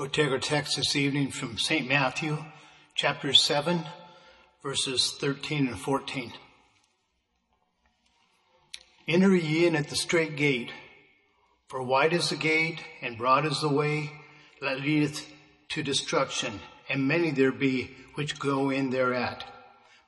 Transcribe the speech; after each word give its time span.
We'll 0.00 0.08
take 0.08 0.30
our 0.30 0.38
text 0.38 0.76
this 0.76 0.96
evening 0.96 1.30
from 1.30 1.58
St. 1.58 1.86
Matthew, 1.86 2.42
chapter 2.94 3.34
7, 3.34 3.84
verses 4.62 5.14
13 5.20 5.66
and 5.66 5.78
14. 5.78 6.32
Enter 9.06 9.36
ye 9.36 9.66
in 9.66 9.76
at 9.76 9.88
the 9.88 9.96
strait 9.96 10.36
gate, 10.36 10.70
for 11.68 11.82
wide 11.82 12.14
is 12.14 12.30
the 12.30 12.36
gate, 12.36 12.80
and 13.02 13.18
broad 13.18 13.44
is 13.44 13.60
the 13.60 13.68
way 13.68 14.10
that 14.62 14.80
leadeth 14.80 15.30
to 15.68 15.82
destruction, 15.82 16.60
and 16.88 17.06
many 17.06 17.30
there 17.30 17.52
be 17.52 17.90
which 18.14 18.38
go 18.38 18.70
in 18.70 18.88
thereat. 18.88 19.44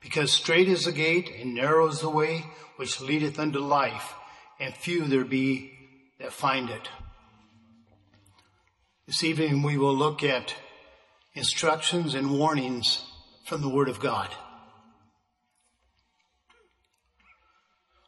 Because 0.00 0.32
strait 0.32 0.68
is 0.68 0.86
the 0.86 0.92
gate, 0.92 1.30
and 1.38 1.54
narrow 1.54 1.86
is 1.88 2.00
the 2.00 2.08
way 2.08 2.46
which 2.76 3.02
leadeth 3.02 3.38
unto 3.38 3.58
life, 3.58 4.14
and 4.58 4.74
few 4.74 5.04
there 5.04 5.26
be 5.26 5.70
that 6.18 6.32
find 6.32 6.70
it. 6.70 6.88
This 9.12 9.24
evening 9.24 9.62
we 9.62 9.76
will 9.76 9.94
look 9.94 10.24
at 10.24 10.54
instructions 11.34 12.14
and 12.14 12.30
warnings 12.38 13.04
from 13.44 13.60
the 13.60 13.68
Word 13.68 13.90
of 13.90 14.00
God. 14.00 14.30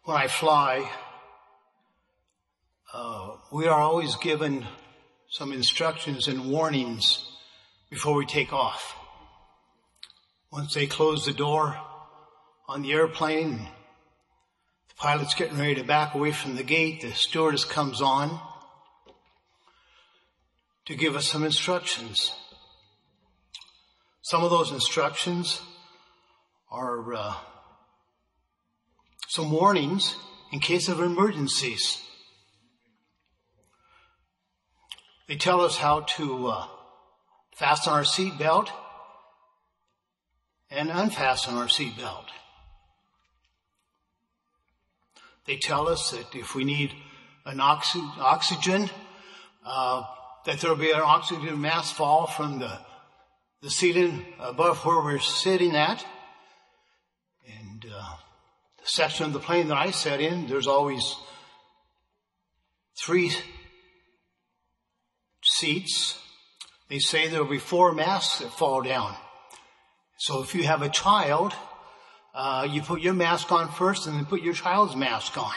When 0.05 0.17
I 0.17 0.29
fly, 0.29 0.91
uh, 2.95 3.33
we 3.53 3.67
are 3.67 3.79
always 3.79 4.17
given 4.17 4.67
some 5.29 5.53
instructions 5.53 6.27
and 6.27 6.51
warnings 6.51 7.31
before 7.91 8.15
we 8.15 8.25
take 8.25 8.55
off. 8.55 8.97
Once 10.51 10.73
they 10.73 10.87
close 10.87 11.27
the 11.27 11.35
door 11.35 11.79
on 12.67 12.81
the 12.81 12.95
airplane, 12.95 13.59
the 14.89 14.95
pilot's 14.97 15.35
getting 15.35 15.59
ready 15.59 15.75
to 15.75 15.85
back 15.85 16.15
away 16.15 16.33
from 16.33 16.57
the 16.57 16.63
gate, 16.63 17.03
the 17.03 17.13
stewardess 17.13 17.67
comes 17.67 18.01
on 18.01 18.41
to 20.87 20.95
give 20.95 21.17
us 21.17 21.27
some 21.27 21.45
instructions. 21.45 22.33
Some 24.23 24.45
of 24.45 24.51
those 24.51 24.71
instructions 24.71 25.61
are 26.71 27.15
uh, 27.15 27.35
some 29.29 29.51
warnings 29.51 30.17
in 30.53 30.61
case 30.61 30.89
of 30.89 31.01
emergencies. 31.01 32.03
They 35.27 35.37
tell 35.37 35.61
us 35.61 35.79
how 35.79 36.01
to 36.17 36.49
uh, 36.49 36.67
fasten 37.57 37.93
our 37.93 38.03
seatbelt 38.03 38.69
and 40.71 40.91
unfasten 40.91 41.55
our 41.55 41.67
seatbelt. 41.67 42.27
They 45.47 45.57
tell 45.57 45.89
us 45.89 46.11
that 46.11 46.35
if 46.35 46.55
we 46.55 46.65
need 46.65 46.93
an 47.45 47.61
oxy- 47.61 48.11
oxygen, 48.19 48.91
uh, 49.65 50.05
that 50.45 50.61
there 50.61 50.71
will 50.71 50.77
be 50.77 50.91
an 50.91 51.01
oxygen 51.01 51.61
mask 51.61 51.97
fall 51.97 52.27
from 52.27 52.59
the, 52.59 52.79
the 53.63 53.71
ceiling 53.71 54.25
above 54.39 54.85
where 54.85 55.03
we're 55.03 55.19
sitting 55.19 55.75
at. 55.75 56.05
And 57.47 57.85
uh, 57.87 58.17
the 58.79 58.87
section 58.87 59.27
of 59.27 59.33
the 59.33 59.41
plane 59.41 59.69
that 59.69 59.79
I 59.79 59.91
sat 59.91 60.21
in, 60.21 60.47
there's 60.47 60.67
always 60.67 61.17
three 62.97 63.33
seats. 65.43 66.19
They 66.89 66.99
say 66.99 67.29
there 67.29 67.43
will 67.43 67.51
be 67.51 67.59
four 67.59 67.93
masks 67.93 68.41
that 68.41 68.53
fall 68.53 68.83
down. 68.83 69.15
So 70.19 70.43
if 70.43 70.55
you 70.55 70.65
have 70.65 70.83
a 70.83 70.89
child, 70.89 71.55
uh, 72.35 72.67
you 72.71 72.83
put 72.83 73.01
your 73.01 73.15
mask 73.15 73.51
on 73.53 73.71
first 73.71 74.07
and 74.07 74.17
then 74.17 74.27
put 74.27 74.43
your 74.43 74.55
child's 74.55 74.97
mask 74.97 75.37
on. 75.39 75.55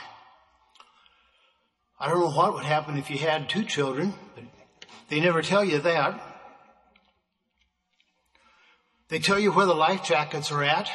I 2.00 2.10
don't 2.10 2.20
know 2.20 2.32
what 2.32 2.54
would 2.54 2.66
happen 2.66 2.98
if 2.98 3.10
you 3.10 3.18
had 3.18 3.50
two 3.50 3.64
children, 3.64 4.14
but 4.36 4.44
they 5.10 5.20
never 5.20 5.42
tell 5.42 5.64
you 5.64 5.80
that. 5.80 6.22
They 9.10 9.20
tell 9.20 9.40
you 9.40 9.52
where 9.52 9.66
the 9.66 9.74
life 9.74 10.04
jackets 10.04 10.52
are 10.52 10.64
at, 10.64 10.88
in 10.88 10.94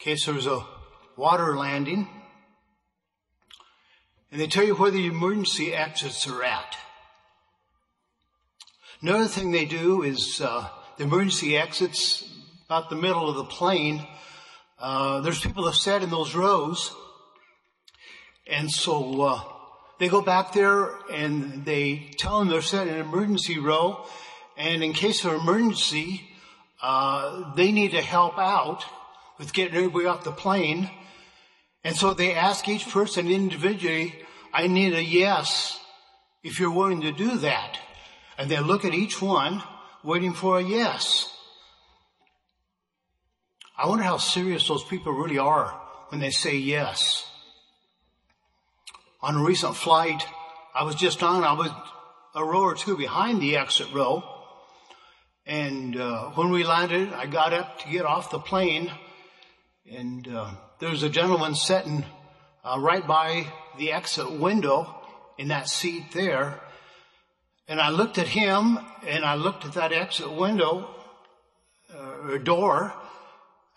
case 0.00 0.26
there's 0.26 0.46
a 0.46 0.64
water 1.16 1.56
landing. 1.56 2.08
And 4.32 4.40
they 4.40 4.48
tell 4.48 4.64
you 4.64 4.74
where 4.74 4.90
the 4.90 5.06
emergency 5.06 5.72
exits 5.72 6.26
are 6.26 6.42
at. 6.42 6.76
Another 9.00 9.28
thing 9.28 9.52
they 9.52 9.66
do 9.66 10.02
is 10.02 10.40
uh, 10.40 10.68
the 10.98 11.04
emergency 11.04 11.56
exits 11.56 12.28
about 12.66 12.90
the 12.90 12.96
middle 12.96 13.28
of 13.28 13.36
the 13.36 13.44
plane. 13.44 14.04
Uh, 14.78 15.20
there's 15.20 15.40
people 15.40 15.64
that 15.64 15.74
sat 15.74 16.02
in 16.02 16.10
those 16.10 16.34
rows, 16.34 16.92
and 18.46 18.70
so 18.70 19.22
uh, 19.22 19.40
they 19.98 20.08
go 20.08 20.20
back 20.20 20.52
there 20.52 20.90
and 21.10 21.64
they 21.64 22.10
tell 22.18 22.38
them 22.38 22.48
they're 22.48 22.62
set 22.62 22.86
in 22.86 22.94
an 22.94 23.00
emergency 23.00 23.58
row, 23.58 24.06
and 24.56 24.82
in 24.82 24.92
case 24.92 25.24
of 25.24 25.34
emergency, 25.34 26.28
uh, 26.82 27.54
they 27.54 27.72
need 27.72 27.92
to 27.92 28.02
help 28.02 28.38
out 28.38 28.84
with 29.38 29.52
getting 29.52 29.76
everybody 29.76 30.06
off 30.06 30.24
the 30.24 30.32
plane. 30.32 30.90
And 31.84 31.96
so 31.96 32.14
they 32.14 32.34
ask 32.34 32.68
each 32.68 32.88
person 32.88 33.30
individually, 33.30 34.14
I 34.52 34.66
need 34.66 34.94
a 34.94 35.02
yes 35.02 35.78
if 36.42 36.58
you're 36.60 36.70
willing 36.70 37.02
to 37.02 37.12
do 37.12 37.38
that. 37.38 37.78
And 38.38 38.50
they 38.50 38.60
look 38.60 38.84
at 38.84 38.94
each 38.94 39.20
one 39.20 39.62
waiting 40.04 40.32
for 40.32 40.58
a 40.58 40.62
yes. 40.62 41.32
I 43.78 43.88
wonder 43.88 44.04
how 44.04 44.18
serious 44.18 44.66
those 44.68 44.84
people 44.84 45.12
really 45.12 45.38
are 45.38 45.68
when 46.08 46.20
they 46.20 46.30
say 46.30 46.56
yes 46.56 47.26
on 49.26 49.34
a 49.34 49.42
recent 49.42 49.74
flight 49.74 50.22
I 50.72 50.84
was 50.84 50.94
just 50.94 51.22
on, 51.22 51.42
I 51.42 51.54
was 51.54 51.70
a 52.34 52.44
row 52.44 52.60
or 52.60 52.74
two 52.74 52.98
behind 52.98 53.40
the 53.40 53.56
exit 53.56 53.88
row. 53.94 54.22
And 55.46 55.96
uh, 55.96 56.30
when 56.34 56.50
we 56.50 56.64
landed, 56.64 57.14
I 57.14 57.24
got 57.24 57.54
up 57.54 57.78
to 57.80 57.88
get 57.88 58.04
off 58.04 58.30
the 58.30 58.38
plane, 58.38 58.92
and 59.90 60.28
uh, 60.28 60.50
there 60.78 60.90
was 60.90 61.02
a 61.02 61.08
gentleman 61.08 61.54
sitting 61.54 62.04
uh, 62.62 62.78
right 62.78 63.06
by 63.06 63.46
the 63.78 63.92
exit 63.92 64.30
window 64.30 64.94
in 65.38 65.48
that 65.48 65.68
seat 65.68 66.12
there. 66.12 66.60
And 67.66 67.80
I 67.80 67.88
looked 67.88 68.18
at 68.18 68.28
him, 68.28 68.78
and 69.06 69.24
I 69.24 69.36
looked 69.36 69.64
at 69.64 69.72
that 69.72 69.92
exit 69.92 70.30
window 70.30 70.90
uh, 71.94 72.32
or 72.32 72.38
door, 72.38 72.92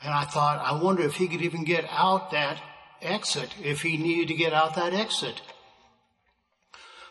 and 0.03 0.13
I 0.13 0.25
thought, 0.25 0.59
I 0.59 0.83
wonder 0.83 1.03
if 1.03 1.15
he 1.15 1.29
could 1.29 1.43
even 1.43 1.63
get 1.63 1.85
out 1.89 2.31
that 2.31 2.61
exit 3.01 3.53
if 3.63 3.81
he 3.81 3.97
needed 3.97 4.27
to 4.29 4.33
get 4.33 4.53
out 4.53 4.75
that 4.75 4.93
exit. 4.93 5.41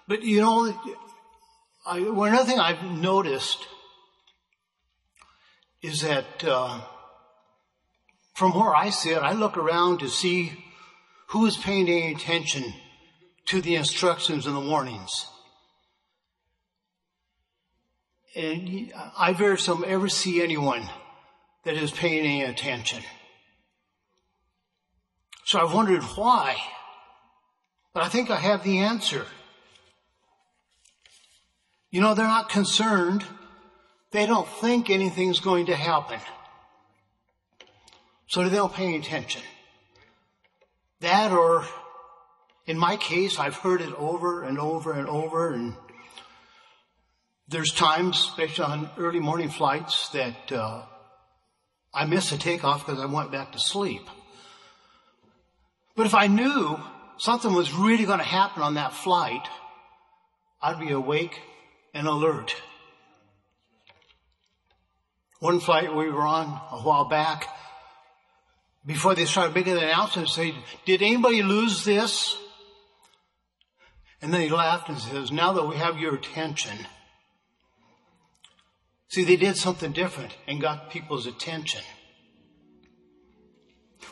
But 0.07 0.23
you 0.23 0.41
know, 0.41 0.73
I, 1.87 2.01
one 2.01 2.35
other 2.35 2.45
thing 2.45 2.59
I've 2.59 2.83
noticed 2.83 3.67
is 5.83 6.01
that 6.03 6.45
uh, 6.45 6.81
from 8.35 8.53
where 8.53 8.75
I 8.75 8.91
sit, 8.91 9.19
I 9.19 9.33
look 9.33 9.57
around 9.57 9.99
to 9.99 10.09
see 10.09 10.65
who 11.29 11.47
is 11.47 11.57
paying 11.57 11.89
any 11.89 12.13
attention 12.13 12.73
to 13.49 13.61
the 13.61 13.77
instructions 13.77 14.47
and 14.47 14.57
the 14.57 14.61
warnings. 14.61 15.27
And 18.35 18.93
I 19.17 19.33
very 19.33 19.59
seldom 19.59 19.85
ever 19.89 20.09
see 20.09 20.43
anyone 20.43 20.89
that 21.65 21.75
is 21.75 21.91
paying 21.91 22.21
any 22.21 22.43
attention. 22.45 23.03
So 25.49 25.59
I've 25.59 25.73
wondered 25.73 26.03
why. 26.03 26.57
But 27.95 28.03
I 28.03 28.11
think 28.11 28.29
I 28.29 28.37
have 28.37 28.65
the 28.65 28.81
answer. 28.81 29.25
You 31.91 32.03
know, 32.03 32.13
they're 32.13 32.27
not 32.27 32.51
concerned. 32.51 33.25
They 34.11 34.27
don't 34.27 34.47
think 34.47 34.91
anything's 34.91 35.41
going 35.41 35.65
to 35.67 35.75
happen. 35.75 36.21
So 38.27 38.47
they 38.47 38.55
don't 38.55 38.75
pay 38.75 38.89
any 38.89 38.99
attention. 38.99 39.41
That 41.01 41.33
or, 41.33 41.65
in 42.67 42.79
my 42.79 42.99
case, 42.99 43.39
I've 43.39 43.57
heard 43.57 43.81
it 43.81 43.95
over 43.95 44.43
and 44.43 44.59
over 44.59 44.93
and 44.93 45.09
over 45.09 45.55
and 45.55 45.73
there's 47.49 47.73
times, 47.73 48.19
especially 48.19 48.67
on 48.67 48.91
early 48.99 49.21
morning 49.21 49.49
flights, 49.49 50.11
that 50.11 50.53
uh, 50.53 50.83
I 51.95 52.05
miss 52.05 52.33
a 52.33 52.37
takeoff 52.37 52.85
because 52.85 53.01
I 53.01 53.07
went 53.07 53.33
back 53.33 53.53
to 53.53 53.59
sleep. 53.59 54.03
But 55.99 56.07
if 56.07 56.15
I 56.15 56.29
knew 56.29 56.79
something 57.17 57.53
was 57.53 57.75
really 57.75 58.05
going 58.05 58.21
to 58.21 58.25
happen 58.25 58.63
on 58.63 58.75
that 58.75 58.93
flight, 58.93 59.43
I'd 60.63 60.79
be 60.79 60.93
awake 60.93 61.41
and 61.93 62.07
alert. 62.07 62.55
One 65.41 65.59
flight 65.59 65.93
we 65.93 66.09
were 66.09 66.23
on 66.23 66.47
a 66.71 66.79
while 66.83 67.07
back, 67.07 67.49
before 68.87 69.17
they 69.17 69.25
started 69.25 69.57
making 69.57 69.75
the 69.75 69.83
announcement, 69.83 70.29
say, 70.29 70.55
did 70.87 71.03
anybody 71.03 71.43
lose 71.43 71.85
this? 71.85 72.37
And 74.23 74.33
then 74.33 74.43
he 74.43 74.51
laughed 74.51 74.89
and 74.89 74.99
says, 74.99 75.33
now 75.33 75.53
that 75.55 75.67
we 75.67 75.75
have 75.79 75.99
your 75.99 76.15
attention. 76.15 76.79
See, 79.09 79.25
they 79.25 79.35
did 79.35 79.57
something 79.57 79.91
different 79.91 80.37
and 80.47 80.61
got 80.61 80.91
people's 80.91 81.27
attention. 81.27 81.83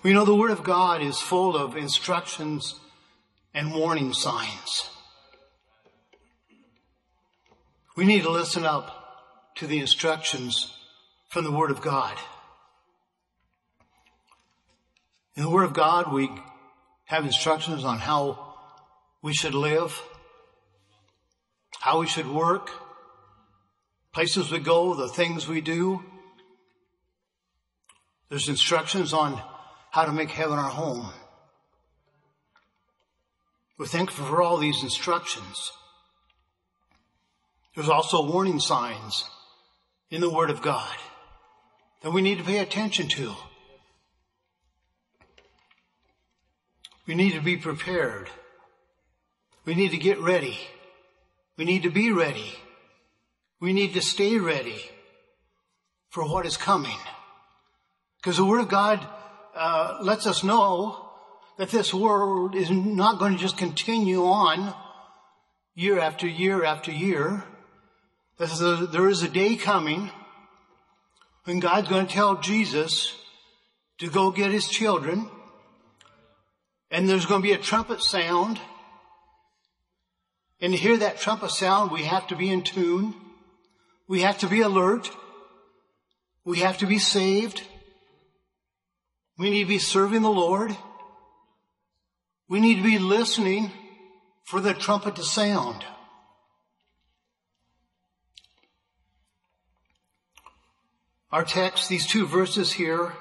We 0.06 0.12
know 0.12 0.24
the 0.24 0.36
Word 0.36 0.52
of 0.52 0.62
God 0.62 1.02
is 1.02 1.18
full 1.18 1.56
of 1.56 1.76
instructions 1.76 2.78
and 3.52 3.74
warning 3.74 4.12
signs. 4.12 4.88
We 7.96 8.04
need 8.04 8.22
to 8.22 8.30
listen 8.30 8.64
up 8.64 9.52
to 9.56 9.66
the 9.66 9.80
instructions 9.80 10.72
from 11.28 11.42
the 11.42 11.50
Word 11.50 11.72
of 11.72 11.80
God. 11.80 12.16
In 15.34 15.42
the 15.42 15.50
Word 15.50 15.64
of 15.64 15.72
God, 15.72 16.12
we 16.12 16.30
have 17.06 17.24
instructions 17.24 17.82
on 17.82 17.98
how 17.98 18.54
we 19.22 19.34
should 19.34 19.54
live, 19.54 20.00
how 21.80 21.98
we 21.98 22.06
should 22.06 22.28
work, 22.28 22.70
places 24.12 24.52
we 24.52 24.60
go, 24.60 24.94
the 24.94 25.08
things 25.08 25.48
we 25.48 25.60
do. 25.60 26.04
There's 28.28 28.48
instructions 28.48 29.12
on 29.12 29.42
how 29.96 30.04
to 30.04 30.12
make 30.12 30.30
heaven 30.30 30.58
our 30.58 30.68
home. 30.68 31.08
We're 33.78 33.86
thankful 33.86 34.26
for 34.26 34.42
all 34.42 34.58
these 34.58 34.82
instructions. 34.82 35.72
There's 37.74 37.88
also 37.88 38.30
warning 38.30 38.60
signs 38.60 39.24
in 40.10 40.20
the 40.20 40.28
Word 40.28 40.50
of 40.50 40.60
God 40.60 40.94
that 42.02 42.10
we 42.10 42.20
need 42.20 42.36
to 42.36 42.44
pay 42.44 42.58
attention 42.58 43.08
to. 43.08 43.34
We 47.06 47.14
need 47.14 47.32
to 47.32 47.40
be 47.40 47.56
prepared. 47.56 48.28
We 49.64 49.74
need 49.74 49.92
to 49.92 49.96
get 49.96 50.18
ready. 50.18 50.58
We 51.56 51.64
need 51.64 51.84
to 51.84 51.90
be 51.90 52.12
ready. 52.12 52.52
We 53.60 53.72
need 53.72 53.94
to 53.94 54.02
stay 54.02 54.36
ready 54.36 54.90
for 56.10 56.22
what 56.28 56.44
is 56.44 56.58
coming. 56.58 56.98
Because 58.18 58.36
the 58.36 58.44
Word 58.44 58.60
of 58.60 58.68
God 58.68 59.00
uh, 59.56 59.98
lets 60.02 60.26
us 60.26 60.44
know 60.44 61.10
that 61.58 61.70
this 61.70 61.92
world 61.94 62.54
is 62.54 62.70
not 62.70 63.18
going 63.18 63.34
to 63.34 63.40
just 63.40 63.56
continue 63.56 64.24
on 64.24 64.74
year 65.74 65.98
after 65.98 66.26
year 66.28 66.64
after 66.64 66.92
year. 66.92 67.42
There 68.38 69.08
is 69.08 69.22
a 69.22 69.28
day 69.28 69.56
coming 69.56 70.10
when 71.44 71.60
God's 71.60 71.88
going 71.88 72.06
to 72.06 72.12
tell 72.12 72.36
Jesus 72.40 73.14
to 73.98 74.10
go 74.10 74.30
get 74.30 74.50
his 74.50 74.68
children 74.68 75.30
and 76.90 77.08
there's 77.08 77.26
going 77.26 77.40
to 77.42 77.46
be 77.46 77.54
a 77.54 77.58
trumpet 77.58 78.02
sound. 78.02 78.60
And 80.60 80.72
to 80.72 80.78
hear 80.78 80.96
that 80.98 81.18
trumpet 81.18 81.50
sound, 81.50 81.90
we 81.90 82.04
have 82.04 82.26
to 82.28 82.36
be 82.36 82.50
in 82.50 82.62
tune. 82.62 83.14
We 84.08 84.22
have 84.22 84.38
to 84.38 84.46
be 84.46 84.60
alert. 84.60 85.10
We 86.44 86.60
have 86.60 86.78
to 86.78 86.86
be 86.86 86.98
saved. 86.98 87.62
We 89.38 89.50
need 89.50 89.64
to 89.64 89.68
be 89.68 89.78
serving 89.78 90.22
the 90.22 90.30
Lord. 90.30 90.76
We 92.48 92.60
need 92.60 92.76
to 92.76 92.82
be 92.82 92.98
listening 92.98 93.70
for 94.44 94.60
the 94.60 94.72
trumpet 94.72 95.16
to 95.16 95.24
sound. 95.24 95.84
Our 101.32 101.44
text, 101.44 101.88
these 101.88 102.06
two 102.06 102.26
verses 102.26 102.72
here, 102.72 103.12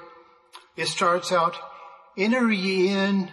it 0.76 0.86
starts 0.86 1.32
out, 1.32 1.56
enter 2.16 2.50
ye 2.50 2.88
in 2.88 3.30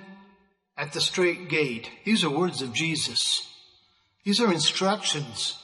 at 0.75 0.91
the 0.93 0.99
strait 0.99 1.47
gate. 1.47 1.89
These 2.03 2.23
are 2.23 2.29
words 2.29 2.61
of 2.61 2.73
Jesus. 2.73 3.47
These 4.23 4.41
are 4.41 4.51
instructions 4.51 5.57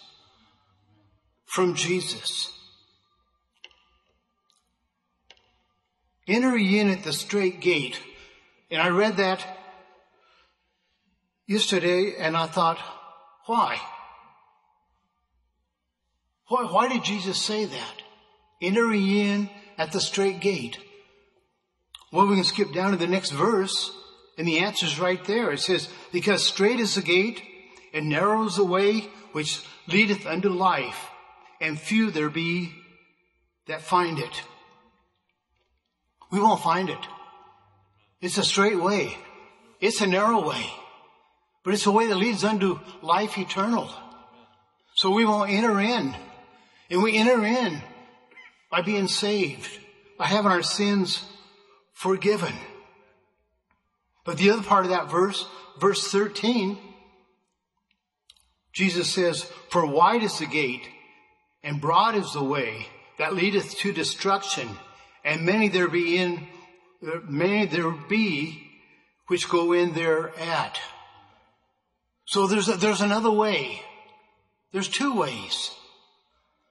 from 1.46 1.74
Jesus. 1.74 2.54
Enter 6.30 6.56
in 6.56 6.92
at 6.92 7.04
the 7.04 7.12
strait 7.12 7.60
gate. 7.60 8.00
And 8.70 8.80
I 8.80 8.90
read 8.90 9.18
that 9.18 9.44
yesterday 11.48 12.14
and 12.20 12.38
I 12.38 12.46
thought, 12.46 12.78
why? 13.48 13.82
Why, 16.48 16.66
why 16.66 16.88
did 16.88 17.04
Jesus 17.04 17.42
say 17.42 17.66
that? 17.66 18.02
Enter 18.62 18.94
in 18.94 19.50
at 19.80 19.92
the 19.92 20.00
strait 20.00 20.40
gate. 20.40 20.78
Well, 22.12 22.28
we 22.28 22.36
can 22.36 22.44
skip 22.44 22.74
down 22.74 22.92
to 22.92 22.98
the 22.98 23.08
next 23.08 23.32
verse 23.32 23.92
and 24.38 24.48
the 24.48 24.60
answer 24.60 24.86
is 24.86 25.00
right 25.00 25.24
there. 25.26 25.52
It 25.52 25.62
says, 25.62 25.90
because 26.12 26.46
strait 26.46 26.80
is 26.80 26.94
the 26.94 27.02
gate 27.02 27.42
and 27.92 28.08
narrow 28.08 28.46
is 28.46 28.56
the 28.56 28.64
way 28.64 29.10
which 29.32 29.64
leadeth 29.88 30.28
unto 30.28 30.50
life 30.50 31.08
and 31.60 31.80
few 31.80 32.12
there 32.12 32.30
be 32.30 32.72
that 33.66 33.82
find 33.82 34.20
it. 34.20 34.44
We 36.32 36.40
won't 36.40 36.62
find 36.62 36.90
it. 36.90 37.08
It's 38.22 38.38
a 38.38 38.44
straight 38.44 38.80
way. 38.80 39.18
It's 39.80 40.02
a 40.02 40.08
narrow 40.08 40.48
way. 40.48 40.70
But 41.64 41.74
it's 41.74 41.86
a 41.86 41.92
way 41.92 42.08
that 42.08 42.16
leads 42.16 42.44
unto 42.44 42.80
life 43.02 43.38
eternal. 43.38 43.90
So 44.96 45.12
we 45.12 45.26
won't 45.26 45.52
enter 45.52 45.80
in. 45.80 46.16
And 46.90 47.04
we 47.04 47.18
enter 47.18 47.44
in 47.46 47.82
by 48.70 48.82
being 48.82 49.08
saved, 49.08 49.70
by 50.18 50.26
having 50.26 50.52
our 50.52 50.64
sins 50.64 51.24
forgiven. 51.94 52.54
But 54.26 54.38
the 54.38 54.52
other 54.52 54.64
part 54.64 54.86
of 54.86 54.92
that 54.92 55.10
verse, 55.10 55.48
verse 55.80 56.12
13, 56.12 56.78
Jesus 58.74 59.10
says, 59.10 59.44
For 59.70 59.86
wide 59.86 60.24
is 60.24 60.40
the 60.40 60.46
gate, 60.46 60.88
and 61.64 61.82
broad 61.82 62.16
is 62.16 62.34
the 62.34 62.44
way 62.44 62.88
that 63.18 63.34
leadeth 63.34 63.78
to 63.80 63.92
destruction, 63.92 64.70
and 65.30 65.46
many 65.46 65.68
there 65.68 65.88
be 65.88 66.18
in, 66.18 66.48
uh, 67.08 67.20
many 67.28 67.68
there 67.68 67.92
be 67.92 68.68
which 69.28 69.48
go 69.48 69.74
in 69.74 69.94
there 69.94 70.36
at. 70.40 70.80
So 72.26 72.48
there's 72.48 72.68
a, 72.68 72.74
there's 72.74 73.02
another 73.02 73.30
way. 73.30 73.82
There's 74.72 74.88
two 74.88 75.14
ways. 75.14 75.72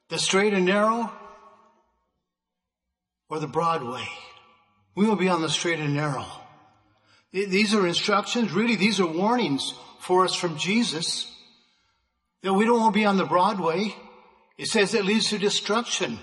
The 0.09 0.19
straight 0.19 0.55
and 0.55 0.65
narrow, 0.65 1.13
or 3.31 3.39
the 3.39 3.47
broad 3.47 3.85
way. 3.85 4.09
We 4.97 5.07
will 5.07 5.17
be 5.17 5.29
on 5.29 5.41
the 5.41 5.51
straight 5.51 5.79
and 5.79 5.95
narrow. 5.95 6.27
These 7.33 7.75
are 7.75 7.87
instructions, 7.87 8.53
really, 8.53 8.75
these 8.75 8.99
are 8.99 9.07
warnings 9.07 9.75
for 10.01 10.25
us 10.25 10.35
from 10.35 10.57
Jesus 10.59 11.33
that 12.43 12.55
we 12.55 12.65
don't 12.65 12.81
want 12.81 12.95
to 12.95 12.99
be 12.99 13.05
on 13.05 13.19
the 13.19 13.25
broad 13.25 13.61
way. 13.61 13.95
It 14.57 14.67
says 14.67 14.95
it 14.95 15.05
leads 15.05 15.29
to 15.29 15.39
destruction, 15.39 16.19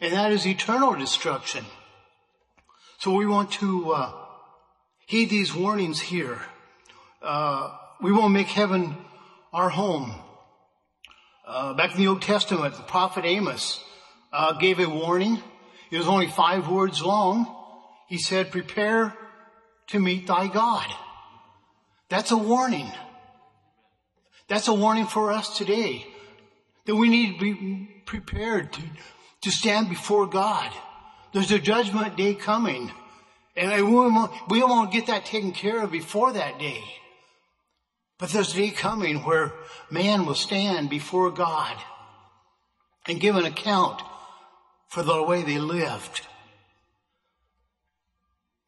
and 0.00 0.12
that 0.12 0.32
is 0.32 0.46
eternal 0.46 0.94
destruction. 0.94 1.64
So 2.98 3.14
we 3.14 3.26
want 3.26 3.52
to 3.52 3.92
uh, 3.92 4.12
heed 5.06 5.30
these 5.30 5.54
warnings 5.54 6.00
here. 6.00 6.40
Uh, 7.22 7.76
we 8.00 8.12
won't 8.12 8.32
make 8.32 8.48
heaven 8.48 8.96
our 9.52 9.68
home. 9.68 10.14
Uh, 11.46 11.74
back 11.74 11.92
in 11.92 11.98
the 11.98 12.08
Old 12.08 12.22
Testament, 12.22 12.74
the 12.74 12.82
prophet 12.82 13.24
Amos 13.24 13.82
uh, 14.32 14.52
gave 14.54 14.80
a 14.80 14.88
warning. 14.88 15.42
It 15.90 15.98
was 15.98 16.08
only 16.08 16.26
five 16.26 16.68
words 16.68 17.02
long. 17.02 17.46
He 18.08 18.18
said, 18.18 18.50
"Prepare 18.50 19.16
to 19.88 20.00
meet 20.00 20.26
thy 20.26 20.48
God. 20.48 20.86
That's 22.08 22.30
a 22.30 22.36
warning. 22.36 22.90
That's 24.48 24.68
a 24.68 24.74
warning 24.74 25.06
for 25.06 25.32
us 25.32 25.56
today 25.56 26.06
that 26.86 26.94
we 26.94 27.08
need 27.08 27.34
to 27.34 27.40
be 27.40 28.02
prepared 28.04 28.72
to, 28.72 28.82
to 29.46 29.50
stand 29.50 29.88
before 29.88 30.26
God. 30.26 30.70
There's 31.32 31.50
a 31.50 31.58
judgment 31.58 32.16
day 32.16 32.34
coming 32.34 32.92
and 33.56 33.70
we 34.50 34.62
won't, 34.62 34.92
get 34.92 35.06
that 35.06 35.24
taken 35.24 35.52
care 35.52 35.82
of 35.82 35.90
before 35.90 36.32
that 36.32 36.58
day. 36.58 36.82
But 38.18 38.30
there's 38.30 38.52
a 38.52 38.56
day 38.56 38.70
coming 38.70 39.22
where 39.22 39.52
man 39.90 40.26
will 40.26 40.34
stand 40.34 40.90
before 40.90 41.30
God 41.30 41.76
and 43.06 43.20
give 43.20 43.36
an 43.36 43.46
account 43.46 44.02
for 44.88 45.02
the 45.02 45.22
way 45.22 45.42
they 45.42 45.58
lived. 45.58 46.26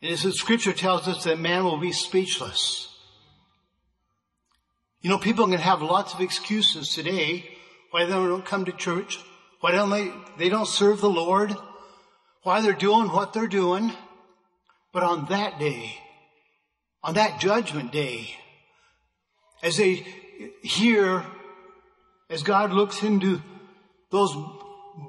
And 0.00 0.10
as 0.10 0.22
the 0.22 0.32
scripture 0.32 0.72
tells 0.72 1.06
us 1.06 1.24
that 1.24 1.38
man 1.38 1.64
will 1.64 1.78
be 1.78 1.92
speechless. 1.92 2.88
You 5.02 5.10
know, 5.10 5.18
people 5.18 5.46
can 5.46 5.58
have 5.58 5.82
lots 5.82 6.14
of 6.14 6.20
excuses 6.20 6.90
today 6.90 7.44
why 7.90 8.04
they 8.04 8.12
don't 8.12 8.44
come 8.44 8.64
to 8.64 8.72
church, 8.72 9.18
why 9.60 9.72
don't 9.72 9.90
they, 9.90 10.12
they 10.36 10.48
don't 10.48 10.68
serve 10.68 11.00
the 11.00 11.10
Lord, 11.10 11.54
why 12.42 12.60
they're 12.60 12.72
doing 12.72 13.08
what 13.08 13.32
they're 13.32 13.48
doing. 13.48 13.92
But 14.92 15.02
on 15.02 15.26
that 15.26 15.58
day, 15.58 15.98
on 17.02 17.14
that 17.14 17.40
judgment 17.40 17.92
day, 17.92 18.34
as 19.62 19.76
they 19.76 20.06
hear, 20.62 21.24
as 22.30 22.42
God 22.42 22.72
looks 22.72 23.02
into 23.02 23.42
those 24.10 24.34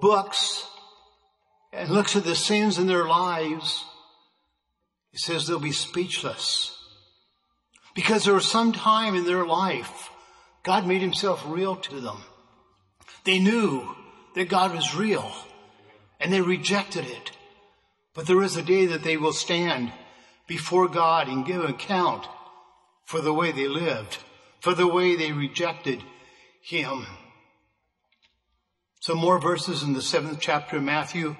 books 0.01 0.65
and 1.71 1.89
looks 1.89 2.15
at 2.15 2.23
the 2.23 2.35
sins 2.35 2.77
in 2.77 2.87
their 2.87 3.07
lives, 3.07 3.85
he 5.11 5.17
says 5.17 5.47
they'll 5.47 5.59
be 5.59 5.71
speechless. 5.71 6.75
Because 7.95 8.23
there 8.23 8.33
was 8.33 8.49
some 8.49 8.71
time 8.71 9.15
in 9.15 9.25
their 9.25 9.45
life, 9.45 10.09
God 10.63 10.87
made 10.87 11.01
himself 11.01 11.43
real 11.47 11.75
to 11.75 11.99
them. 11.99 12.23
They 13.23 13.39
knew 13.39 13.95
that 14.36 14.50
God 14.50 14.74
was 14.74 14.95
real 14.95 15.31
and 16.19 16.31
they 16.31 16.41
rejected 16.41 17.05
it. 17.05 17.31
But 18.13 18.27
there 18.27 18.41
is 18.43 18.57
a 18.57 18.62
day 18.62 18.86
that 18.88 19.03
they 19.03 19.17
will 19.17 19.33
stand 19.33 19.91
before 20.48 20.88
God 20.88 21.27
and 21.27 21.45
give 21.45 21.63
account 21.63 22.27
for 23.05 23.21
the 23.21 23.33
way 23.33 23.51
they 23.51 23.67
lived, 23.67 24.17
for 24.59 24.74
the 24.74 24.88
way 24.88 25.15
they 25.15 25.31
rejected 25.31 26.03
Him. 26.62 27.05
Some 29.00 29.17
more 29.17 29.39
verses 29.39 29.83
in 29.83 29.93
the 29.93 30.01
seventh 30.01 30.39
chapter 30.41 30.77
of 30.77 30.83
Matthew, 30.83 31.38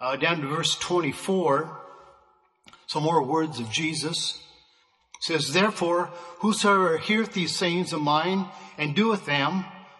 uh, 0.00 0.16
down 0.16 0.40
to 0.40 0.46
verse 0.46 0.76
24. 0.76 1.80
Some 2.86 3.02
more 3.02 3.24
words 3.24 3.58
of 3.58 3.70
Jesus. 3.70 4.40
It 5.16 5.24
says, 5.24 5.52
Therefore, 5.52 6.10
whosoever 6.38 6.98
heareth 6.98 7.32
these 7.32 7.54
sayings 7.56 7.92
of 7.92 8.00
mine 8.00 8.46
and 8.78 8.94
doeth 8.94 9.26
them, 9.26 9.64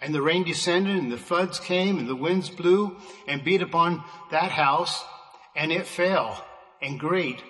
And 0.00 0.14
the 0.14 0.22
rain 0.22 0.44
descended 0.44 0.96
and 0.96 1.12
the 1.12 1.18
floods 1.18 1.60
came 1.60 1.98
and 1.98 2.08
the 2.08 2.16
winds 2.16 2.48
blew 2.48 2.96
and 3.28 3.44
beat 3.44 3.62
upon 3.62 4.02
that 4.30 4.50
house 4.50 5.04
and 5.54 5.70
it 5.70 5.86
fell 5.86 6.44
and 6.80 6.98
great 6.98 7.42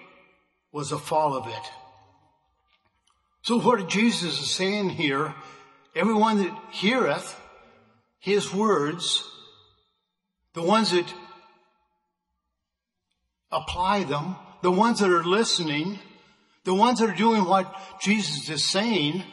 was 0.72 0.90
the 0.90 0.98
fall 0.98 1.36
of 1.36 1.46
it. 1.46 1.70
So 3.42 3.58
what 3.60 3.88
Jesus 3.88 4.40
is 4.40 4.50
saying 4.50 4.90
here, 4.90 5.34
everyone 5.94 6.38
that 6.42 6.56
heareth 6.72 7.40
his 8.18 8.52
words, 8.52 9.24
the 10.54 10.62
ones 10.62 10.90
that 10.90 11.12
apply 13.50 14.04
them, 14.04 14.36
the 14.62 14.70
ones 14.70 15.00
that 15.00 15.10
are 15.10 15.24
listening, 15.24 15.98
the 16.64 16.74
ones 16.74 17.00
that 17.00 17.10
are 17.10 17.16
doing 17.16 17.44
what 17.44 17.74
Jesus 18.00 18.48
is 18.48 18.68
saying, 18.68 19.24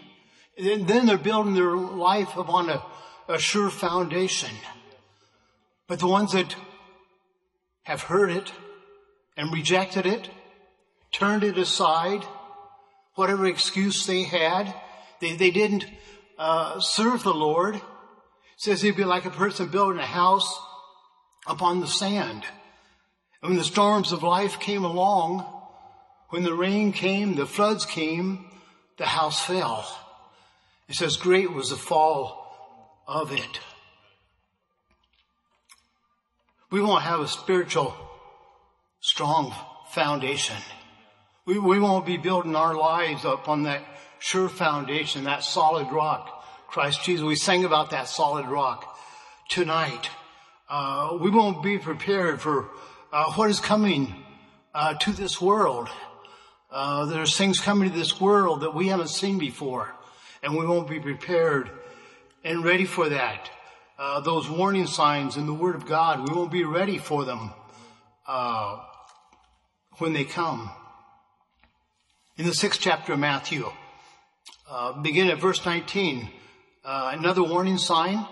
then 0.57 1.05
they're 1.05 1.17
building 1.17 1.53
their 1.53 1.75
life 1.75 2.35
upon 2.37 2.69
a, 2.69 2.81
a 3.27 3.37
sure 3.37 3.69
foundation. 3.69 4.55
But 5.87 5.99
the 5.99 6.07
ones 6.07 6.31
that 6.31 6.55
have 7.83 8.03
heard 8.03 8.31
it 8.31 8.51
and 9.35 9.53
rejected 9.53 10.05
it, 10.05 10.29
turned 11.11 11.43
it 11.43 11.57
aside, 11.57 12.23
whatever 13.15 13.45
excuse 13.45 14.05
they 14.05 14.23
had, 14.23 14.73
they, 15.19 15.35
they 15.35 15.51
didn't 15.51 15.85
uh, 16.37 16.79
serve 16.79 17.23
the 17.23 17.33
Lord. 17.33 17.75
It 17.75 17.81
says 18.57 18.81
he'd 18.81 18.97
be 18.97 19.03
like 19.03 19.25
a 19.25 19.29
person 19.29 19.67
building 19.67 19.99
a 19.99 20.05
house 20.05 20.59
upon 21.45 21.79
the 21.79 21.87
sand. 21.87 22.43
And 23.41 23.51
when 23.51 23.57
the 23.57 23.63
storms 23.63 24.11
of 24.11 24.23
life 24.23 24.59
came 24.59 24.83
along, 24.83 25.45
when 26.29 26.43
the 26.43 26.53
rain 26.53 26.91
came, 26.91 27.35
the 27.35 27.45
floods 27.45 27.85
came, 27.85 28.45
the 28.97 29.05
house 29.05 29.39
fell. 29.39 29.87
It 30.89 30.95
says, 30.95 31.17
great 31.17 31.53
was 31.53 31.69
the 31.69 31.75
fall 31.75 32.46
of 33.07 33.31
it. 33.31 33.59
We 36.69 36.81
won't 36.81 37.03
have 37.03 37.21
a 37.21 37.27
spiritual 37.27 37.95
strong 38.99 39.53
foundation. 39.91 40.57
We, 41.45 41.57
we 41.59 41.79
won't 41.79 42.05
be 42.05 42.17
building 42.17 42.55
our 42.55 42.75
lives 42.75 43.23
up 43.23 43.47
on 43.47 43.63
that 43.63 43.81
sure 44.19 44.49
foundation, 44.49 45.23
that 45.23 45.43
solid 45.43 45.89
rock, 45.91 46.43
Christ 46.67 47.03
Jesus. 47.03 47.23
We 47.23 47.35
sang 47.35 47.63
about 47.63 47.91
that 47.91 48.09
solid 48.09 48.47
rock 48.47 48.97
tonight. 49.49 50.09
Uh, 50.69 51.17
we 51.21 51.29
won't 51.29 51.63
be 51.63 51.77
prepared 51.77 52.41
for 52.41 52.67
uh, 53.13 53.31
what 53.33 53.49
is 53.49 53.61
coming 53.61 54.13
uh, 54.75 54.95
to 54.95 55.13
this 55.13 55.39
world. 55.39 55.87
Uh, 56.69 57.05
there's 57.05 57.37
things 57.37 57.61
coming 57.61 57.89
to 57.89 57.97
this 57.97 58.19
world 58.19 58.59
that 58.61 58.75
we 58.75 58.89
haven't 58.89 59.09
seen 59.09 59.37
before, 59.37 59.95
and 60.43 60.57
we 60.57 60.65
won't 60.65 60.89
be 60.89 60.99
prepared 60.99 61.71
and 62.47 62.63
ready 62.63 62.85
for 62.85 63.09
that. 63.09 63.49
Uh, 63.99 64.21
those 64.21 64.49
warning 64.49 64.87
signs 64.87 65.35
in 65.35 65.45
the 65.45 65.53
Word 65.53 65.75
of 65.75 65.85
God, 65.85 66.27
we 66.27 66.33
won't 66.33 66.51
be 66.51 66.63
ready 66.63 66.97
for 66.97 67.25
them 67.25 67.51
uh, 68.25 68.79
when 69.97 70.13
they 70.13 70.23
come. 70.23 70.71
In 72.37 72.45
the 72.45 72.53
sixth 72.53 72.79
chapter 72.79 73.13
of 73.13 73.19
Matthew, 73.19 73.69
uh, 74.69 75.01
begin 75.01 75.27
at 75.27 75.39
verse 75.39 75.65
19, 75.65 76.29
another 76.85 77.43
warning 77.43 77.77
sign. 77.77 78.25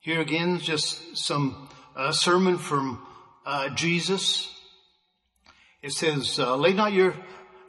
here 0.00 0.20
again, 0.20 0.60
just 0.60 1.16
some 1.16 1.68
sermon 2.12 2.58
from 2.58 3.04
uh, 3.44 3.70
Jesus. 3.70 4.52
It 5.82 5.92
says, 5.92 6.38
uh, 6.38 6.54
"Lay 6.54 6.74
not 6.74 6.92
your, 6.92 7.16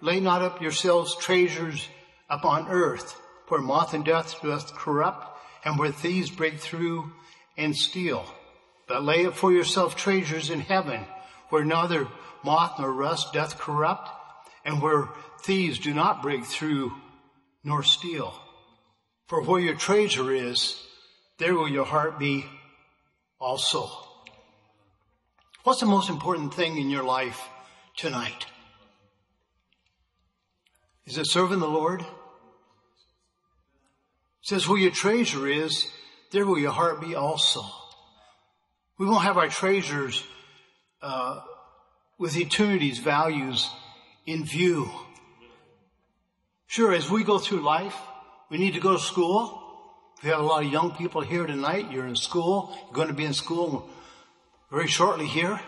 lay 0.01 0.19
not 0.19 0.43
up 0.43 0.61
yourselves 0.61 1.15
treasures 1.15 1.87
upon 2.29 2.67
earth, 2.67 3.19
where 3.47 3.61
moth 3.61 3.93
and 3.93 4.05
death 4.05 4.41
doth 4.41 4.73
corrupt, 4.75 5.37
and 5.63 5.77
where 5.77 5.91
thieves 5.91 6.29
break 6.29 6.59
through 6.59 7.11
and 7.57 7.75
steal. 7.75 8.25
But 8.87 9.03
lay 9.03 9.25
up 9.25 9.35
for 9.35 9.51
yourself 9.51 9.95
treasures 9.95 10.49
in 10.49 10.61
heaven, 10.61 11.05
where 11.49 11.65
neither 11.65 12.07
moth 12.43 12.79
nor 12.79 12.91
rust 12.91 13.33
doth 13.33 13.57
corrupt, 13.57 14.09
and 14.63 14.81
where 14.81 15.09
thieves 15.41 15.79
do 15.79 15.93
not 15.93 16.21
break 16.21 16.45
through 16.45 16.93
nor 17.63 17.83
steal. 17.83 18.39
For 19.27 19.41
where 19.41 19.59
your 19.59 19.75
treasure 19.75 20.31
is, 20.31 20.81
there 21.37 21.53
will 21.53 21.67
your 21.67 21.85
heart 21.85 22.17
be 22.17 22.45
also." 23.39 23.89
What's 25.63 25.81
the 25.81 25.85
most 25.85 26.09
important 26.09 26.53
thing 26.53 26.77
in 26.77 26.89
your 26.89 27.03
life 27.03 27.49
tonight? 27.97 28.45
Is 31.05 31.17
it 31.17 31.27
serving 31.27 31.59
the 31.59 31.67
Lord? 31.67 32.05
Says, 34.47 34.65
where 34.65 34.79
your 34.79 34.91
treasure 34.91 35.45
is, 35.45 35.87
there 36.31 36.45
will 36.45 36.57
your 36.57 36.71
heart 36.71 37.01
be 37.01 37.15
also. 37.15 37.65
We 38.97 39.05
won't 39.05 39.23
have 39.23 39.35
our 39.35 39.49
treasures 39.49 40.23
uh, 41.01 41.41
with 42.17 42.37
eternity's 42.37 42.99
values 42.99 43.69
in 44.25 44.45
view. 44.45 44.89
Sure, 46.65 46.93
as 46.93 47.09
we 47.09 47.25
go 47.25 47.39
through 47.39 47.59
life, 47.59 47.97
we 48.49 48.57
need 48.57 48.75
to 48.75 48.79
go 48.79 48.93
to 48.93 48.99
school. 48.99 49.61
We 50.23 50.29
have 50.29 50.39
a 50.39 50.43
lot 50.43 50.63
of 50.63 50.71
young 50.71 50.91
people 50.91 51.19
here 51.19 51.45
tonight. 51.45 51.91
You're 51.91 52.07
in 52.07 52.15
school. 52.15 52.73
You're 52.85 52.93
going 52.93 53.09
to 53.09 53.13
be 53.13 53.25
in 53.25 53.33
school 53.33 53.89
very 54.71 54.87
shortly 54.87 55.27
here. 55.27 55.59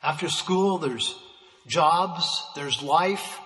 After 0.00 0.28
school, 0.28 0.78
there's 0.78 1.18
jobs, 1.66 2.44
there's 2.54 2.84
life. 2.84 3.40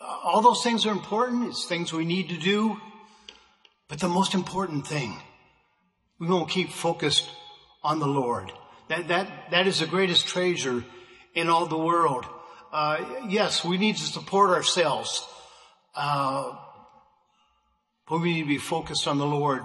All 0.00 0.40
those 0.40 0.62
things 0.62 0.86
are 0.86 0.92
important. 0.92 1.48
It's 1.48 1.66
things 1.66 1.92
we 1.92 2.06
need 2.06 2.30
to 2.30 2.38
do. 2.38 2.80
But 3.94 4.00
the 4.00 4.08
most 4.08 4.34
important 4.34 4.88
thing, 4.88 5.14
we 6.18 6.26
won't 6.26 6.50
keep 6.50 6.70
focused 6.70 7.30
on 7.84 8.00
the 8.00 8.08
Lord. 8.08 8.50
That, 8.88 9.06
that, 9.06 9.52
that 9.52 9.68
is 9.68 9.78
the 9.78 9.86
greatest 9.86 10.26
treasure 10.26 10.84
in 11.32 11.48
all 11.48 11.66
the 11.66 11.78
world. 11.78 12.26
Uh, 12.72 13.04
yes, 13.28 13.64
we 13.64 13.78
need 13.78 13.94
to 13.94 14.02
support 14.02 14.50
ourselves. 14.50 15.24
Uh, 15.94 16.56
but 18.08 18.20
we 18.20 18.32
need 18.32 18.42
to 18.42 18.48
be 18.48 18.58
focused 18.58 19.06
on 19.06 19.18
the 19.18 19.26
Lord 19.26 19.62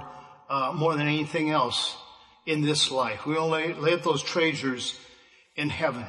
uh, 0.47 0.73
more 0.75 0.95
than 0.95 1.07
anything 1.07 1.49
else 1.49 1.97
in 2.45 2.61
this 2.61 2.91
life. 2.91 3.25
We 3.25 3.35
only 3.35 3.73
lay 3.73 3.95
up 3.95 4.03
those 4.03 4.21
treasures 4.21 4.93
in 5.55 5.71
heaven. 5.71 6.05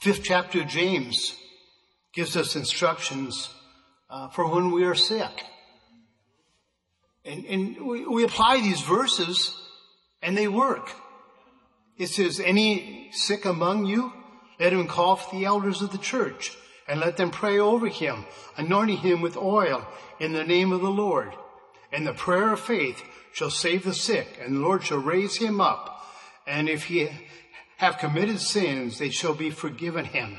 Fifth 0.00 0.22
chapter 0.22 0.60
of 0.60 0.68
James 0.68 1.34
gives 2.12 2.36
us 2.36 2.56
instructions 2.56 3.48
uh, 4.10 4.28
for 4.28 4.46
when 4.54 4.70
we 4.70 4.84
are 4.84 4.94
sick. 4.94 5.32
And, 7.26 7.44
and 7.44 7.86
we, 7.86 8.06
we 8.06 8.24
apply 8.24 8.60
these 8.60 8.80
verses 8.80 9.54
and 10.22 10.36
they 10.36 10.48
work. 10.48 10.92
It 11.98 12.08
says, 12.08 12.40
any 12.40 13.10
sick 13.12 13.44
among 13.44 13.86
you, 13.86 14.12
let 14.60 14.72
him 14.72 14.86
call 14.86 15.16
for 15.16 15.34
the 15.34 15.44
elders 15.44 15.82
of 15.82 15.92
the 15.92 15.98
church 15.98 16.56
and 16.88 17.00
let 17.00 17.16
them 17.16 17.30
pray 17.30 17.58
over 17.58 17.88
him, 17.88 18.24
anointing 18.56 18.98
him 18.98 19.20
with 19.20 19.36
oil 19.36 19.86
in 20.20 20.32
the 20.32 20.44
name 20.44 20.72
of 20.72 20.80
the 20.80 20.90
Lord. 20.90 21.32
And 21.92 22.06
the 22.06 22.12
prayer 22.12 22.52
of 22.52 22.60
faith 22.60 23.02
shall 23.32 23.50
save 23.50 23.84
the 23.84 23.94
sick, 23.94 24.38
and 24.42 24.56
the 24.56 24.60
Lord 24.60 24.84
shall 24.84 24.98
raise 24.98 25.36
him 25.36 25.60
up. 25.60 26.04
And 26.46 26.68
if 26.68 26.84
he 26.84 27.08
have 27.76 27.98
committed 27.98 28.40
sins, 28.40 28.98
they 28.98 29.10
shall 29.10 29.34
be 29.34 29.50
forgiven 29.50 30.04
him. 30.04 30.38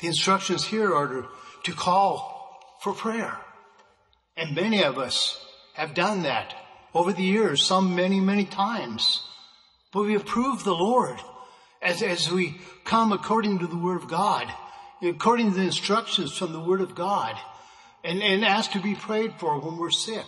The 0.00 0.06
instructions 0.06 0.64
here 0.64 0.94
are 0.94 1.08
to, 1.08 1.28
to 1.64 1.72
call 1.72 2.78
for 2.82 2.92
prayer. 2.92 3.38
And 4.40 4.54
many 4.54 4.82
of 4.82 4.96
us 4.96 5.38
have 5.74 5.92
done 5.92 6.22
that 6.22 6.54
over 6.94 7.12
the 7.12 7.22
years, 7.22 7.62
some 7.62 7.94
many, 7.94 8.20
many 8.20 8.46
times. 8.46 9.22
But 9.92 10.04
we 10.04 10.14
have 10.14 10.24
proved 10.24 10.64
the 10.64 10.74
Lord 10.74 11.18
as, 11.82 12.02
as 12.02 12.32
we 12.32 12.58
come 12.86 13.12
according 13.12 13.58
to 13.58 13.66
the 13.66 13.76
Word 13.76 14.00
of 14.00 14.08
God, 14.08 14.50
according 15.02 15.50
to 15.50 15.58
the 15.58 15.64
instructions 15.64 16.32
from 16.32 16.54
the 16.54 16.60
Word 16.60 16.80
of 16.80 16.94
God, 16.94 17.36
and, 18.02 18.22
and 18.22 18.42
ask 18.42 18.72
to 18.72 18.80
be 18.80 18.94
prayed 18.94 19.34
for 19.38 19.60
when 19.60 19.76
we're 19.76 19.90
sick. 19.90 20.24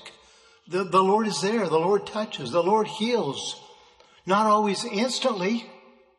The, 0.69 0.85
the 0.85 1.03
Lord 1.03 1.27
is 1.27 1.41
there. 1.41 1.67
The 1.67 1.79
Lord 1.79 2.07
touches. 2.07 2.51
The 2.51 2.63
Lord 2.63 2.89
heals. 2.89 3.59
Not 4.27 4.47
always 4.47 4.85
instantly, 4.85 5.65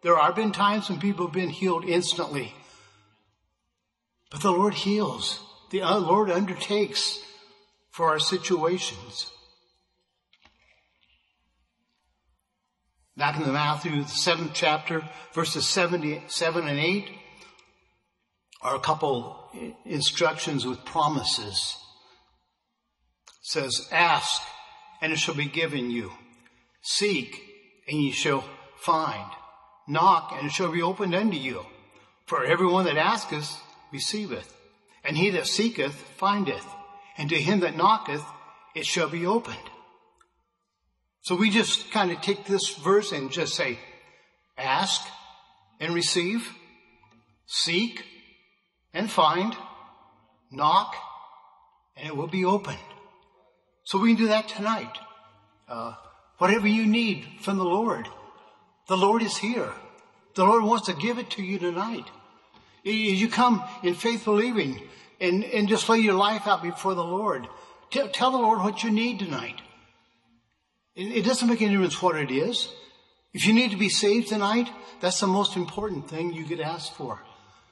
There 0.01 0.17
have 0.17 0.35
been 0.35 0.51
times 0.51 0.89
when 0.89 0.99
people 0.99 1.27
have 1.27 1.33
been 1.33 1.49
healed 1.49 1.85
instantly. 1.85 2.55
But 4.31 4.41
the 4.41 4.51
Lord 4.51 4.73
heals. 4.73 5.39
The 5.69 5.83
uh, 5.83 5.99
Lord 5.99 6.31
undertakes 6.31 7.19
for 7.93 8.09
our 8.09 8.19
situations. 8.19 9.31
Back 13.15 13.37
in 13.37 13.43
the 13.43 13.53
Matthew, 13.53 14.01
the 14.01 14.09
seventh 14.09 14.53
chapter, 14.55 15.07
verses 15.33 15.67
77 15.67 16.67
and 16.67 16.79
8, 16.79 17.09
are 18.63 18.75
a 18.75 18.79
couple 18.79 19.51
instructions 19.85 20.65
with 20.65 20.83
promises. 20.83 21.75
It 23.27 23.33
says, 23.43 23.87
ask 23.91 24.41
and 24.99 25.13
it 25.13 25.19
shall 25.19 25.35
be 25.35 25.45
given 25.45 25.91
you. 25.91 26.11
Seek 26.81 27.39
and 27.87 28.01
ye 28.01 28.11
shall 28.11 28.43
find. 28.77 29.29
Knock 29.87 30.33
and 30.35 30.47
it 30.47 30.51
shall 30.51 30.71
be 30.71 30.81
opened 30.81 31.13
unto 31.13 31.37
you. 31.37 31.63
For 32.25 32.43
everyone 32.43 32.85
that 32.85 32.97
asketh 32.97 33.61
receiveth, 33.91 34.57
and 35.03 35.15
he 35.15 35.29
that 35.31 35.45
seeketh 35.45 35.93
findeth, 35.93 36.65
and 37.17 37.29
to 37.29 37.39
him 37.39 37.61
that 37.61 37.75
knocketh 37.75 38.23
it 38.75 38.85
shall 38.85 39.09
be 39.09 39.25
opened. 39.25 39.57
So 41.21 41.35
we 41.35 41.49
just 41.49 41.91
kind 41.91 42.11
of 42.11 42.21
take 42.21 42.45
this 42.45 42.75
verse 42.75 43.11
and 43.11 43.31
just 43.31 43.55
say, 43.55 43.79
ask 44.57 45.01
and 45.79 45.93
receive, 45.93 46.49
seek 47.45 48.03
and 48.93 49.09
find, 49.09 49.55
knock, 50.51 50.95
and 51.95 52.07
it 52.07 52.15
will 52.15 52.27
be 52.27 52.45
opened. 52.45 52.77
So 53.85 53.99
we 53.99 54.09
can 54.09 54.23
do 54.23 54.27
that 54.29 54.47
tonight. 54.49 54.97
Uh, 55.67 55.93
whatever 56.37 56.67
you 56.67 56.85
need 56.85 57.25
from 57.41 57.57
the 57.57 57.63
Lord, 57.63 58.07
the 58.87 58.97
Lord 58.97 59.21
is 59.21 59.37
here. 59.37 59.71
The 60.35 60.43
Lord 60.43 60.63
wants 60.63 60.87
to 60.87 60.93
give 60.93 61.19
it 61.19 61.29
to 61.31 61.43
you 61.43 61.59
tonight. 61.59 62.05
You 62.83 63.29
come 63.29 63.63
in 63.81 63.93
faith 63.93 64.25
believing 64.25 64.81
and, 65.19 65.43
and 65.43 65.67
just 65.67 65.89
lay 65.89 65.99
your 65.99 66.15
life 66.15 66.47
out 66.47 66.63
before 66.63 66.95
the 66.95 67.03
Lord. 67.03 67.47
Tell, 67.91 68.07
tell 68.09 68.31
the 68.31 68.37
Lord 68.37 68.59
what 68.59 68.83
you 68.83 68.91
need 68.91 69.19
tonight. 69.19 69.61
It, 70.95 71.17
it 71.17 71.25
doesn't 71.25 71.47
make 71.47 71.61
any 71.61 71.71
difference 71.71 72.01
what 72.01 72.15
it 72.15 72.31
is. 72.31 72.69
If 73.33 73.47
you 73.47 73.53
need 73.53 73.71
to 73.71 73.77
be 73.77 73.89
saved 73.89 74.29
tonight, 74.29 74.69
that's 75.01 75.19
the 75.19 75.27
most 75.27 75.55
important 75.55 76.09
thing 76.09 76.33
you 76.33 76.45
could 76.45 76.59
ask 76.59 76.93
for. 76.93 77.19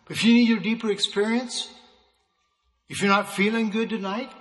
If 0.09 0.23
you 0.23 0.33
need 0.33 0.49
your 0.49 0.59
deeper 0.59 0.89
experience, 0.89 1.69
if 2.89 3.01
you're 3.01 3.09
not 3.09 3.31
feeling 3.31 3.69
good 3.69 3.89
tonight, 3.89 4.31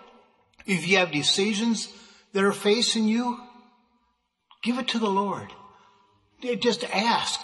if 0.66 0.86
you 0.88 0.96
have 0.96 1.12
decisions 1.12 1.92
that 2.32 2.42
are 2.42 2.52
facing 2.52 3.06
you, 3.06 3.38
give 4.62 4.78
it 4.78 4.88
to 4.88 4.98
the 4.98 5.08
Lord. 5.08 5.52
Just 6.58 6.84
ask, 6.84 7.40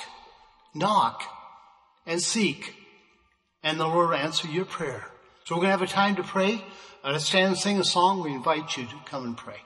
knock, 0.75 1.23
and 2.07 2.21
seek, 2.21 2.75
and 3.63 3.79
the 3.79 3.87
Lord 3.87 4.09
will 4.09 4.17
answer 4.17 4.49
your 4.49 4.65
prayer. 4.65 5.07
So 5.47 5.55
we're 5.55 5.61
going 5.61 5.69
to 5.69 5.79
have 5.79 5.83
a 5.83 5.87
time 5.87 6.17
to 6.17 6.25
pray. 6.25 6.65
Uh, 7.05 7.13
let's 7.13 7.27
stand 7.27 7.47
and 7.47 7.57
sing 7.57 7.79
a 7.79 7.85
song. 7.85 8.21
We 8.21 8.33
invite 8.33 8.77
you 8.77 8.85
to 8.85 8.95
come 9.05 9.23
and 9.23 9.37
pray. 9.37 9.61